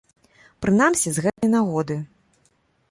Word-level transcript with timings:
Прынамсі, 0.65 1.07
з 1.19 1.27
гэтай 1.27 1.49
нагоды. 1.55 2.01